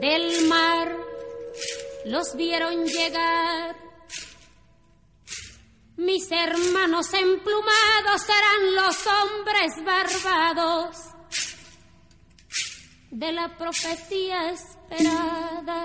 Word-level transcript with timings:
del 0.00 0.46
mar 0.48 0.96
los 2.04 2.36
vieron 2.36 2.84
llegar. 2.84 3.76
Mis 5.96 6.30
hermanos 6.30 7.12
emplumados 7.14 8.22
serán 8.22 8.74
los 8.74 9.06
hombres 9.06 9.72
barbados 9.84 10.96
de 13.10 13.32
la 13.32 13.56
profecía 13.56 14.50
esperada. 14.50 15.84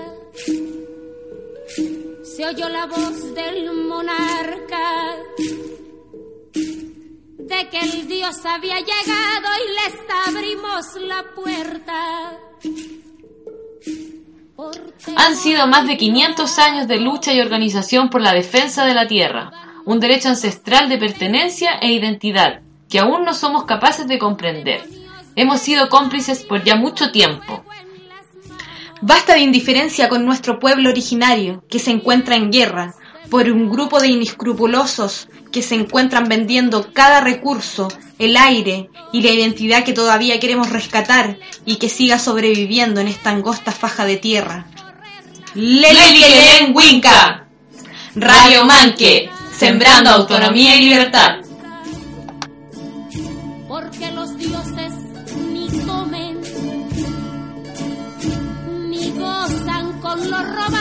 Se 2.23 2.45
oyó 2.45 2.67
la 2.69 2.85
voz 2.87 3.33
del 3.33 3.71
monarca 3.73 5.15
de 7.37 7.69
que 7.69 7.79
el 7.79 8.07
Dios 8.07 8.45
había 8.45 8.79
llegado 8.79 9.49
y 9.65 9.73
les 9.73 10.27
abrimos 10.27 10.85
la 11.01 11.23
puerta. 11.33 12.39
Han 15.15 15.35
sido 15.35 15.67
más 15.67 15.87
de 15.87 15.97
500 15.97 16.59
años 16.59 16.87
de 16.87 16.99
lucha 16.99 17.33
y 17.33 17.41
organización 17.41 18.09
por 18.09 18.21
la 18.21 18.33
defensa 18.33 18.85
de 18.85 18.93
la 18.93 19.07
tierra, 19.07 19.51
un 19.85 19.99
derecho 19.99 20.29
ancestral 20.29 20.89
de 20.89 20.97
pertenencia 20.97 21.73
e 21.81 21.91
identidad 21.91 22.61
que 22.91 22.99
aún 22.99 23.23
no 23.23 23.33
somos 23.33 23.63
capaces 23.63 24.05
de 24.07 24.19
comprender. 24.19 24.83
Hemos 25.35 25.61
sido 25.61 25.87
cómplices 25.87 26.43
por 26.43 26.63
ya 26.63 26.75
mucho 26.75 27.11
tiempo. 27.11 27.63
Basta 29.01 29.33
de 29.33 29.39
indiferencia 29.39 30.09
con 30.09 30.25
nuestro 30.25 30.59
pueblo 30.59 30.89
originario, 30.89 31.63
que 31.69 31.79
se 31.79 31.89
encuentra 31.89 32.35
en 32.35 32.51
guerra, 32.51 32.93
por 33.31 33.49
un 33.49 33.69
grupo 33.69 34.01
de 34.01 34.09
inescrupulosos 34.09 35.29
que 35.53 35.63
se 35.63 35.75
encuentran 35.75 36.25
vendiendo 36.25 36.91
cada 36.91 37.21
recurso, 37.21 37.87
el 38.19 38.35
aire 38.35 38.89
y 39.13 39.21
la 39.21 39.31
identidad 39.31 39.85
que 39.85 39.93
todavía 39.93 40.37
queremos 40.41 40.69
rescatar 40.69 41.37
y 41.65 41.77
que 41.77 41.87
siga 41.87 42.19
sobreviviendo 42.19 42.99
en 42.99 43.07
esta 43.07 43.29
angosta 43.29 43.71
faja 43.71 44.03
de 44.03 44.17
tierra. 44.17 44.65
Leli 45.55 46.73
Winca, 46.73 47.47
Radio 48.15 48.65
Manque, 48.65 49.29
sembrando 49.57 50.09
autonomía 50.09 50.75
y 50.75 50.89
libertad. 50.89 51.37
Porque 53.69 54.11
los 54.11 54.37
dioses 54.37 54.91
ni 55.53 55.69
comen, 55.85 56.41
ni 58.89 59.11
gozan 59.11 60.01
con 60.01 60.29
lo 60.29 60.37
robado 60.37 60.80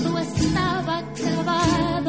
tudo 0.00 0.18
estava 0.18 0.98
acabado. 0.98 2.07